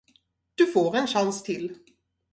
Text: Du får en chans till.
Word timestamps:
Du 0.55 0.65
får 0.65 0.95
en 0.97 1.07
chans 1.07 1.43
till. 1.43 1.75